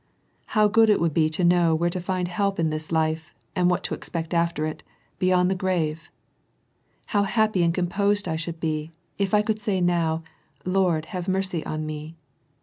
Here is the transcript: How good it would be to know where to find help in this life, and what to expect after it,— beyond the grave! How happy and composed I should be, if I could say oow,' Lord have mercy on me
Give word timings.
How 0.57 0.67
good 0.67 0.89
it 0.89 0.99
would 0.99 1.13
be 1.13 1.29
to 1.29 1.43
know 1.43 1.75
where 1.75 1.91
to 1.91 2.01
find 2.01 2.27
help 2.27 2.59
in 2.59 2.71
this 2.71 2.91
life, 2.91 3.35
and 3.55 3.69
what 3.69 3.83
to 3.83 3.93
expect 3.93 4.33
after 4.33 4.65
it,— 4.65 4.81
beyond 5.19 5.51
the 5.51 5.53
grave! 5.53 6.09
How 7.13 7.21
happy 7.21 7.61
and 7.61 7.71
composed 7.71 8.27
I 8.27 8.35
should 8.35 8.59
be, 8.59 8.93
if 9.19 9.31
I 9.35 9.43
could 9.43 9.59
say 9.59 9.79
oow,' 9.79 10.23
Lord 10.75 11.05
have 11.09 11.27
mercy 11.27 11.63
on 11.67 11.85
me 11.85 12.15